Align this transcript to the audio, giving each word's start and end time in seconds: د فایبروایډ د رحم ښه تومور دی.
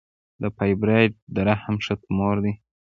د 0.41 0.43
فایبروایډ 0.55 1.13
د 1.35 1.35
رحم 1.49 1.75
ښه 1.85 1.95
تومور 2.03 2.35
دی. 2.43 2.53